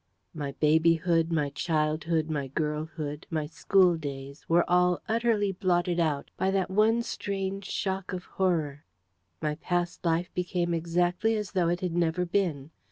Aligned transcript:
My 0.33 0.53
babyhood, 0.53 1.31
my 1.31 1.51
childhood, 1.51 2.27
my 2.27 2.47
girlhood, 2.47 3.27
my 3.29 3.45
school 3.45 3.97
days 3.97 4.49
were 4.49 4.67
all 4.67 4.99
utterly 5.07 5.51
blotted 5.51 5.99
out 5.99 6.31
by 6.37 6.49
that 6.49 6.71
one 6.71 7.03
strange 7.03 7.65
shock 7.65 8.11
of 8.11 8.23
horror. 8.25 8.83
My 9.43 9.53
past 9.53 10.03
life 10.03 10.33
became 10.33 10.73
exactly 10.73 11.35
as 11.35 11.51
though 11.51 11.69
it 11.69 11.81
had 11.81 11.93
never 11.95 12.25
been. 12.25 12.71